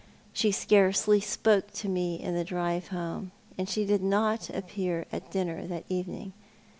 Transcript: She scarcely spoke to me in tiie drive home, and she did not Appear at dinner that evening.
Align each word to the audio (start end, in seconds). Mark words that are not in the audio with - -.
She 0.33 0.49
scarcely 0.51 1.19
spoke 1.21 1.69
to 1.73 1.87
me 1.87 2.15
in 2.19 2.33
tiie 2.33 2.43
drive 2.47 2.87
home, 2.87 3.33
and 3.55 3.69
she 3.69 3.85
did 3.85 4.01
not 4.01 4.49
Appear 4.49 5.05
at 5.11 5.29
dinner 5.29 5.67
that 5.67 5.83
evening. 5.89 6.33